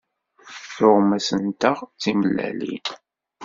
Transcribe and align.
Tuɣmas-nteɣ 0.75 1.77
d 1.83 1.97
timellalin. 2.01 2.85